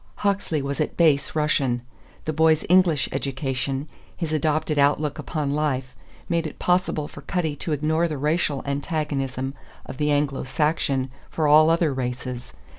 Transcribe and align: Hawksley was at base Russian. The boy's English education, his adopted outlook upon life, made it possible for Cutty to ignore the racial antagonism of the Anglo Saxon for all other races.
Hawksley 0.25 0.63
was 0.63 0.81
at 0.81 0.97
base 0.97 1.35
Russian. 1.35 1.83
The 2.25 2.33
boy's 2.33 2.65
English 2.67 3.07
education, 3.11 3.87
his 4.17 4.33
adopted 4.33 4.79
outlook 4.79 5.19
upon 5.19 5.53
life, 5.53 5.95
made 6.27 6.47
it 6.47 6.57
possible 6.57 7.07
for 7.07 7.21
Cutty 7.21 7.55
to 7.57 7.71
ignore 7.71 8.07
the 8.07 8.17
racial 8.17 8.63
antagonism 8.65 9.53
of 9.85 9.97
the 9.97 10.09
Anglo 10.09 10.43
Saxon 10.43 11.11
for 11.29 11.47
all 11.47 11.69
other 11.69 11.93
races. 11.93 12.51